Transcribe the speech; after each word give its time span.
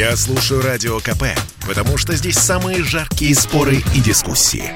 Я 0.00 0.16
слушаю 0.16 0.62
Радио 0.62 0.98
КП, 0.98 1.24
потому 1.68 1.98
что 1.98 2.16
здесь 2.16 2.38
самые 2.38 2.82
жаркие 2.82 3.34
споры 3.34 3.82
и 3.94 4.00
дискуссии. 4.00 4.72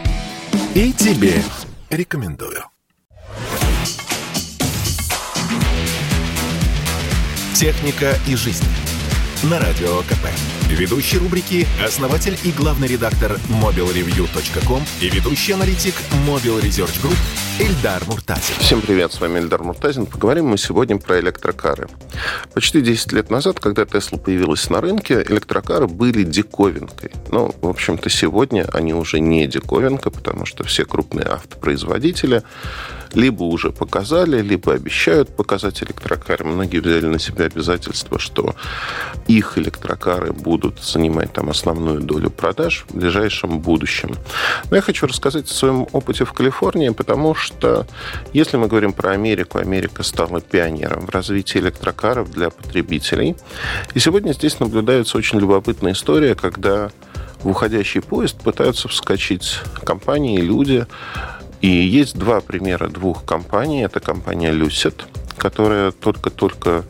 И 0.75 0.93
тебе 0.93 1.43
рекомендую. 1.89 2.63
«Техника 7.55 8.19
и 8.27 8.37
жизнь» 8.37 8.67
на 9.45 9.59
Радио 9.59 10.03
КП. 10.03 10.29
Ведущий 10.69 11.19
рубрики– 11.19 11.67
основатель 11.85 12.37
и 12.43 12.51
главный 12.51 12.89
редактор 12.89 13.39
mobilreview.com 13.49 14.83
и 15.01 15.09
ведущий 15.11 15.53
аналитик 15.53 15.95
Mobile 16.27 16.61
Research 16.63 17.01
Group 17.03 17.17
Эльдар 17.61 18.03
Муртазин. 18.07 18.57
Всем 18.59 18.81
привет, 18.81 19.13
с 19.13 19.21
вами 19.21 19.39
Эльдар 19.39 19.63
Муртазин. 19.63 20.07
Поговорим 20.07 20.47
мы 20.47 20.59
сегодня 20.59 20.99
про 20.99 21.21
электрокары. 21.21 21.87
Почти 22.55 22.81
10 22.81 23.13
лет 23.13 23.31
назад, 23.31 23.61
когда 23.61 23.85
Тесла 23.85 24.19
появилась 24.19 24.69
на 24.71 24.81
рынке, 24.81 25.23
электрокары 25.29 25.87
были 25.87 26.25
диковинкой. 26.25 27.13
Но, 27.31 27.55
в 27.61 27.69
общем-то, 27.69 28.09
сегодня 28.09 28.67
они 28.73 28.95
уже 28.95 29.21
не 29.21 29.47
диковинка, 29.47 30.11
потому 30.11 30.47
что 30.47 30.65
все 30.65 30.85
крупные 30.85 31.27
автопроизводители 31.27 32.43
либо 33.15 33.45
уже 33.45 33.71
показали, 33.71 34.43
либо 34.43 34.75
обещают 34.75 35.35
показать 35.35 35.83
электрокары. 35.83 36.45
Многие 36.45 36.79
взяли 36.81 37.07
на 37.07 37.19
себя 37.19 37.47
обязательство, 37.47 38.19
что 38.19 38.55
их 39.27 39.59
электрокары 39.59 40.33
будут 40.33 40.83
занимать 40.83 41.33
там 41.33 41.51
основную 41.51 42.01
долю 42.01 42.31
продаж 42.31 42.85
в 42.89 42.97
ближайшем 42.97 43.61
будущем. 43.61 44.15
Но 44.71 44.77
я 44.77 44.83
хочу 44.83 45.07
рассказать 45.07 45.51
о 45.51 45.55
своем 45.55 45.87
опыте 45.93 46.25
в 46.25 46.33
Калифорнии, 46.33 46.91
потому 46.91 47.35
что 47.35 47.87
если 48.33 48.57
мы 48.57 48.69
говорим 48.69 48.93
про 48.93 49.13
Америку, 49.13 49.59
Америка 49.59 50.03
стала 50.03 50.41
пионером 50.41 51.07
в 51.07 51.11
развитии 51.11 51.59
электрокаров 51.59 52.31
для 52.31 52.51
потребителей. 52.51 53.37
И 53.95 53.99
сегодня 53.99 54.33
здесь 54.33 54.61
наблюдается 54.61 55.19
очень 55.19 55.39
любопытная 55.39 55.93
история, 55.93 56.35
когда 56.35 56.91
в 57.43 57.51
уходящий 57.51 58.01
поезд 58.01 58.41
пытаются 58.41 58.89
вскочить 58.89 59.61
компании, 59.85 60.41
люди, 60.41 60.87
и 61.65 61.67
есть 61.67 62.19
два 62.19 62.43
примера 62.43 62.89
двух 62.89 63.25
компаний. 63.25 63.85
Это 63.85 63.99
компания 63.99 64.53
Lucid, 64.53 65.05
которая 65.39 65.93
только-только 65.93 66.85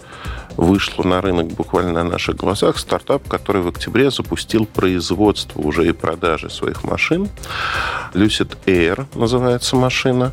вышла 0.57 1.05
на 1.05 1.21
рынок 1.21 1.47
буквально 1.47 1.93
на 1.93 2.11
наших 2.11 2.35
глазах. 2.35 2.79
Стартап, 2.79 3.29
который 3.29 3.63
в 3.63 3.69
октябре 3.69 4.11
запустил 4.11 4.67
производство 4.67 5.61
уже 5.61 5.89
и 5.89 5.93
продажи 5.93 6.51
своих 6.51 6.83
машин. 6.83 7.29
Lucid 8.15 8.57
Air 8.67 9.07
называется 9.15 9.77
машина. 9.77 10.33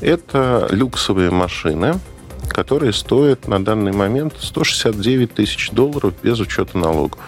Это 0.00 0.68
люксовые 0.70 1.30
машины, 1.30 2.00
которые 2.48 2.92
стоят 2.92 3.48
на 3.48 3.64
данный 3.64 3.92
момент 3.92 4.34
169 4.38 5.34
тысяч 5.34 5.70
долларов 5.70 6.14
без 6.22 6.40
учета 6.40 6.78
налогов. 6.78 7.20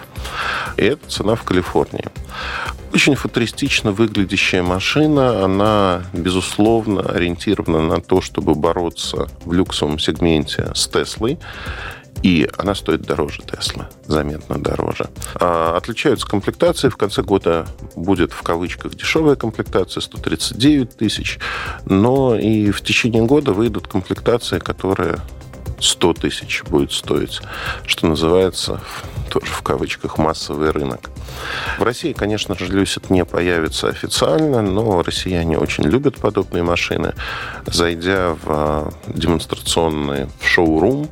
И 0.77 0.83
это 0.83 1.09
цена 1.09 1.35
в 1.35 1.43
Калифорнии. 1.43 2.05
Очень 2.93 3.15
футуристично 3.15 3.91
выглядящая 3.91 4.63
машина. 4.63 5.43
Она, 5.43 6.03
безусловно, 6.13 7.01
ориентирована 7.01 7.81
на 7.81 8.01
то, 8.01 8.21
чтобы 8.21 8.55
бороться 8.55 9.27
в 9.43 9.51
люксовом 9.51 9.99
сегменте 9.99 10.71
с 10.73 10.87
Теслой. 10.87 11.37
И 12.21 12.49
она 12.57 12.73
стоит 12.73 13.01
дороже 13.01 13.41
Теслы, 13.43 13.85
заметно 14.05 14.57
дороже. 14.57 15.09
А 15.35 15.75
отличаются 15.77 16.25
комплектации. 16.25 16.89
В 16.89 16.97
конце 16.97 17.21
года 17.21 17.67
будет 17.95 18.31
в 18.31 18.41
кавычках 18.41 18.95
дешевая 18.95 19.35
комплектация, 19.35 20.01
139 20.01 20.97
тысяч. 20.97 21.39
Но 21.85 22.35
и 22.35 22.71
в 22.71 22.81
течение 22.81 23.23
года 23.23 23.53
выйдут 23.53 23.87
комплектации, 23.87 24.59
которые 24.59 25.19
100 25.79 26.13
тысяч 26.13 26.63
будет 26.63 26.91
стоить, 26.91 27.41
что 27.85 28.07
называется, 28.07 28.81
тоже 29.29 29.47
в 29.47 29.61
кавычках, 29.61 30.17
массовый 30.17 30.71
рынок. 30.71 31.11
В 31.77 31.83
России, 31.83 32.13
конечно 32.13 32.57
же, 32.57 32.67
Люсит 32.67 33.09
не 33.09 33.25
появится 33.25 33.89
официально, 33.89 34.61
но 34.61 35.03
россияне 35.03 35.57
очень 35.57 35.83
любят 35.83 36.15
подобные 36.15 36.63
машины. 36.63 37.13
Зайдя 37.65 38.35
в 38.43 38.47
а, 38.47 38.93
демонстрационный 39.07 40.27
шоурум, 40.41 41.09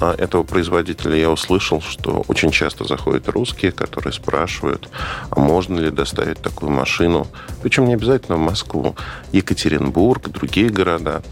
этого 0.00 0.42
производителя 0.42 1.16
я 1.16 1.30
услышал, 1.30 1.80
что 1.80 2.24
очень 2.28 2.50
часто 2.50 2.84
заходят 2.84 3.28
русские, 3.28 3.72
которые 3.72 4.12
спрашивают, 4.12 4.88
а 5.30 5.40
можно 5.40 5.78
ли 5.78 5.90
доставить 5.90 6.40
такую 6.40 6.70
машину, 6.70 7.26
причем 7.62 7.86
не 7.86 7.94
обязательно 7.94 8.36
в 8.36 8.40
Москву, 8.40 8.94
Екатеринбург, 9.32 10.28
другие 10.28 10.68
города. 10.68 11.22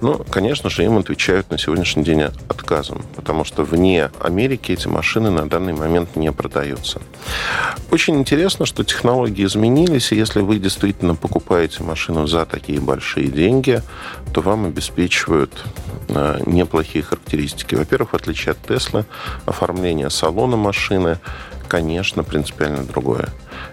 Но, 0.00 0.18
конечно 0.30 0.70
же, 0.70 0.84
им 0.84 0.98
отвечают 0.98 1.50
на 1.50 1.58
сегодняшний 1.58 2.04
день 2.04 2.22
отказом, 2.48 3.02
потому 3.16 3.44
что 3.44 3.62
вне 3.62 4.10
Америки 4.20 4.72
эти 4.72 4.88
машины 4.88 5.30
на 5.30 5.48
данный 5.48 5.74
момент 5.74 6.16
не 6.16 6.32
продаются. 6.32 7.00
Очень 7.90 8.16
интересно, 8.16 8.66
что 8.66 8.84
технологии 8.84 9.44
изменились, 9.44 10.12
и 10.12 10.16
если 10.16 10.40
вы 10.40 10.58
действительно 10.58 11.14
покупаете 11.14 11.82
машину 11.82 12.26
за 12.26 12.46
такие 12.46 12.80
большие 12.80 13.28
деньги, 13.28 13.82
то 14.32 14.40
вам 14.40 14.66
обеспечивают 14.66 15.64
э, 16.08 16.40
неплохие 16.46 17.04
характеристики. 17.04 17.74
Во-первых, 17.74 18.13
в 18.14 18.16
отличие 18.16 18.52
от 18.52 18.62
Теслы, 18.62 19.04
оформление 19.44 20.08
салона 20.08 20.56
машины, 20.56 21.18
конечно, 21.66 22.22
принципиально 22.22 22.84
другое. 22.84 23.28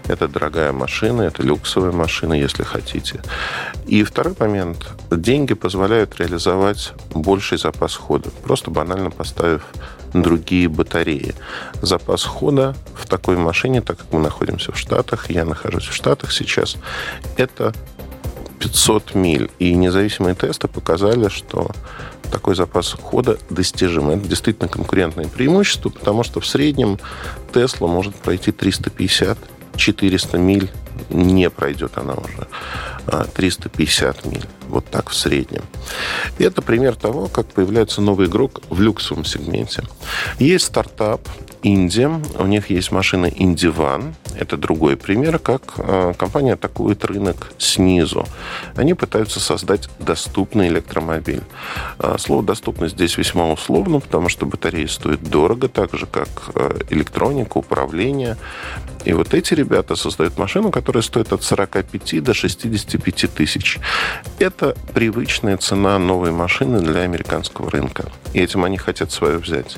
Это 0.08 0.26
дорогая 0.26 0.72
машина, 0.72 1.22
это 1.22 1.44
люксовая 1.44 1.92
машина, 1.92 2.32
если 2.34 2.64
хотите. 2.64 3.22
И 3.86 4.02
второй 4.02 4.34
момент. 4.40 4.88
Деньги 5.12 5.54
позволяют 5.54 6.18
реализовать 6.18 6.92
больший 7.14 7.56
запас 7.56 7.94
хода, 7.94 8.30
просто 8.42 8.72
банально 8.72 9.10
поставив 9.10 9.62
другие 10.12 10.68
батареи. 10.68 11.36
Запас 11.80 12.24
хода 12.24 12.74
в 12.96 13.06
такой 13.06 13.36
машине, 13.36 13.80
так 13.80 13.98
как 13.98 14.12
мы 14.12 14.18
находимся 14.18 14.72
в 14.72 14.78
Штатах, 14.78 15.30
я 15.30 15.44
нахожусь 15.44 15.86
в 15.86 15.94
Штатах 15.94 16.32
сейчас, 16.32 16.76
это 17.36 17.72
500 18.62 19.14
миль. 19.16 19.50
И 19.58 19.74
независимые 19.74 20.36
тесты 20.36 20.68
показали, 20.68 21.28
что 21.28 21.70
такой 22.30 22.54
запас 22.54 22.92
хода 22.92 23.38
достижим. 23.50 24.10
Это 24.10 24.28
действительно 24.28 24.68
конкурентное 24.68 25.26
преимущество, 25.26 25.90
потому 25.90 26.22
что 26.22 26.40
в 26.40 26.46
среднем 26.46 26.98
Тесла 27.52 27.88
может 27.88 28.14
пройти 28.14 28.52
350-400 28.52 30.38
миль, 30.38 30.70
не 31.10 31.50
пройдет 31.50 31.92
она 31.96 32.14
уже 32.14 32.46
350 33.34 34.20
а 34.24 34.28
миль. 34.28 34.46
Вот 34.68 34.86
так 34.86 35.10
в 35.10 35.14
среднем. 35.14 35.62
И 36.38 36.44
это 36.44 36.62
пример 36.62 36.94
того, 36.94 37.28
как 37.28 37.46
появляется 37.46 38.00
новый 38.00 38.26
игрок 38.26 38.62
в 38.70 38.80
люксовом 38.80 39.24
сегменте. 39.24 39.82
Есть 40.38 40.66
стартап 40.66 41.20
Инди. 41.62 42.08
У 42.38 42.46
них 42.46 42.70
есть 42.70 42.90
машина 42.90 43.26
Индиван. 43.26 44.14
Это 44.36 44.56
другой 44.56 44.96
пример, 44.96 45.38
как 45.38 45.62
э, 45.76 46.12
компания 46.18 46.54
атакует 46.54 47.04
рынок 47.04 47.52
снизу. 47.58 48.26
Они 48.74 48.94
пытаются 48.94 49.38
создать 49.38 49.88
доступный 50.00 50.68
электромобиль. 50.68 51.42
Э, 51.98 52.16
слово 52.18 52.42
«доступность» 52.42 52.94
здесь 52.94 53.16
весьма 53.16 53.50
условно, 53.50 54.00
потому 54.00 54.28
что 54.28 54.46
батареи 54.46 54.86
стоят 54.86 55.22
дорого, 55.22 55.68
так 55.68 55.94
же, 55.94 56.06
как 56.06 56.28
электроника, 56.90 57.58
управление. 57.58 58.36
И 59.04 59.12
вот 59.12 59.34
эти 59.34 59.54
ребята 59.54 59.96
создают 59.96 60.38
машину, 60.38 60.70
которая 60.82 61.04
стоит 61.04 61.32
от 61.32 61.44
45 61.44 62.24
до 62.24 62.34
65 62.34 63.32
тысяч. 63.32 63.78
Это 64.40 64.74
привычная 64.92 65.56
цена 65.56 65.96
новой 66.00 66.32
машины 66.32 66.80
для 66.80 67.02
американского 67.02 67.70
рынка. 67.70 68.10
И 68.32 68.40
этим 68.40 68.64
они 68.64 68.78
хотят 68.78 69.12
свое 69.12 69.38
взять. 69.38 69.76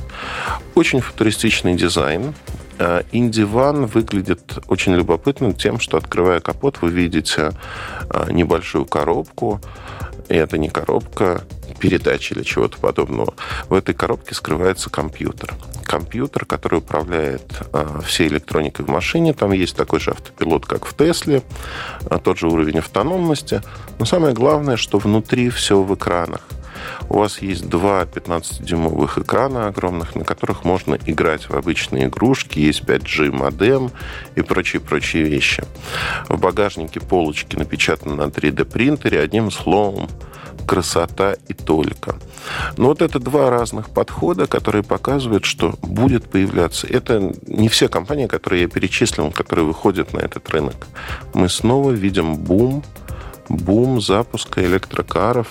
Очень 0.74 1.02
футуристичный 1.02 1.74
дизайн. 1.74 2.32
Индиван 3.12 3.84
выглядит 3.84 4.58
очень 4.68 4.94
любопытно 4.94 5.52
тем, 5.52 5.78
что, 5.78 5.98
открывая 5.98 6.40
капот, 6.40 6.78
вы 6.80 6.88
видите 6.88 7.52
а, 8.08 8.32
небольшую 8.32 8.86
коробку. 8.86 9.60
И 10.30 10.34
это 10.34 10.56
не 10.56 10.70
коробка 10.70 11.42
передач 11.84 12.32
или 12.32 12.42
чего-то 12.42 12.78
подобного. 12.78 13.34
В 13.68 13.74
этой 13.74 13.94
коробке 13.94 14.34
скрывается 14.34 14.88
компьютер. 14.88 15.52
Компьютер, 15.84 16.46
который 16.46 16.78
управляет 16.78 17.42
а, 17.74 18.00
всей 18.00 18.28
электроникой 18.28 18.86
в 18.86 18.88
машине. 18.88 19.34
Там 19.34 19.52
есть 19.52 19.76
такой 19.76 20.00
же 20.00 20.12
автопилот, 20.12 20.64
как 20.64 20.86
в 20.86 20.96
Тесле, 20.96 21.42
а, 22.08 22.18
тот 22.18 22.38
же 22.38 22.48
уровень 22.48 22.78
автономности. 22.78 23.60
Но 23.98 24.06
самое 24.06 24.32
главное, 24.32 24.78
что 24.78 24.96
внутри 24.96 25.50
все 25.50 25.82
в 25.82 25.94
экранах. 25.94 26.40
У 27.10 27.18
вас 27.18 27.42
есть 27.42 27.68
два 27.68 28.04
15-дюймовых 28.04 29.20
экрана 29.20 29.68
огромных, 29.68 30.14
на 30.14 30.24
которых 30.24 30.64
можно 30.64 30.98
играть 31.04 31.50
в 31.50 31.54
обычные 31.54 32.06
игрушки, 32.06 32.60
есть 32.60 32.82
5G 32.84 33.30
модем 33.30 33.90
и 34.36 34.40
прочие-прочие 34.40 35.24
вещи. 35.24 35.64
В 36.30 36.40
багажнике 36.40 37.00
полочки 37.00 37.56
напечатаны 37.56 38.14
на 38.14 38.30
3D 38.30 38.64
принтере, 38.64 39.20
одним 39.20 39.50
словом, 39.50 40.08
красота 40.64 41.36
и 41.48 41.54
только. 41.54 42.16
Но 42.76 42.88
вот 42.88 43.02
это 43.02 43.18
два 43.18 43.50
разных 43.50 43.90
подхода, 43.90 44.46
которые 44.46 44.82
показывают, 44.82 45.44
что 45.44 45.74
будет 45.82 46.28
появляться. 46.28 46.86
Это 46.86 47.32
не 47.46 47.68
все 47.68 47.88
компании, 47.88 48.26
которые 48.26 48.62
я 48.62 48.68
перечислил, 48.68 49.30
которые 49.30 49.66
выходят 49.66 50.12
на 50.12 50.18
этот 50.20 50.48
рынок. 50.50 50.86
Мы 51.34 51.48
снова 51.48 51.90
видим 51.92 52.36
бум, 52.36 52.82
бум 53.48 54.00
запуска 54.00 54.64
электрокаров 54.64 55.48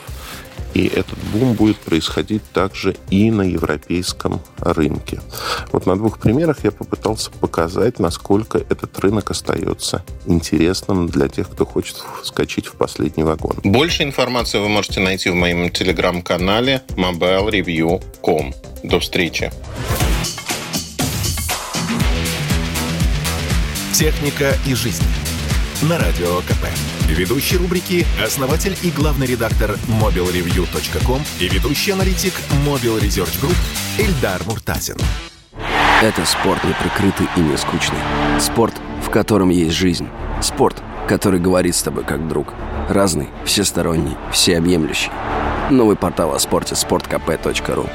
И 0.73 0.87
этот 0.87 1.17
бум 1.31 1.53
будет 1.53 1.77
происходить 1.77 2.43
также 2.51 2.95
и 3.09 3.29
на 3.31 3.43
европейском 3.43 4.41
рынке. 4.57 5.19
Вот 5.71 5.85
на 5.85 5.95
двух 5.95 6.19
примерах 6.19 6.63
я 6.63 6.71
попытался 6.71 7.31
показать, 7.31 7.99
насколько 7.99 8.57
этот 8.57 8.97
рынок 8.99 9.31
остается 9.31 10.03
интересным 10.25 11.07
для 11.07 11.27
тех, 11.27 11.49
кто 11.49 11.65
хочет 11.65 11.97
вскочить 12.21 12.67
в 12.67 12.73
последний 12.73 13.23
вагон. 13.23 13.57
Больше 13.63 14.03
информации 14.03 14.59
вы 14.59 14.69
можете 14.69 14.99
найти 14.99 15.29
в 15.29 15.35
моем 15.35 15.69
телеграм-канале 15.69 16.81
mobilereview.com. 16.95 18.53
До 18.83 18.99
встречи! 18.99 19.51
Техника 23.93 24.55
и 24.65 24.73
жизнь. 24.73 25.03
На 25.83 25.99
радио 25.99 26.39
КП. 26.41 26.92
Ведущий 27.07 27.57
рубрики– 27.57 28.05
основатель 28.23 28.75
и 28.81 28.89
главный 28.89 29.27
редактор 29.27 29.77
mobilreview.com 30.01 31.21
и 31.39 31.47
ведущий 31.47 31.91
аналитик 31.91 32.33
Mobile 32.65 32.99
Research 33.01 33.39
Group 33.41 33.55
Эльдар 33.99 34.41
Муртазин. 34.45 34.95
Это 36.01 36.25
спорт 36.25 36.63
не 36.63 36.73
прикрытый 36.73 37.27
и 37.37 37.39
не 37.39 37.57
скучный. 37.57 37.99
Спорт, 38.39 38.73
в 39.01 39.09
котором 39.09 39.49
есть 39.49 39.75
жизнь. 39.75 40.07
Спорт, 40.41 40.81
который 41.07 41.39
говорит 41.39 41.75
с 41.75 41.83
тобой 41.83 42.03
как 42.03 42.27
друг. 42.27 42.53
Разный, 42.89 43.29
всесторонний, 43.45 44.17
всеобъемлющий. 44.31 45.11
Новый 45.69 45.95
портал 45.95 46.33
о 46.33 46.39
спорте– 46.39 46.75
sportkp.ru 46.75 47.89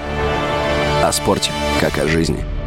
О 1.03 1.13
спорте, 1.13 1.51
как 1.81 1.99
о 1.99 2.07
жизни– 2.07 2.45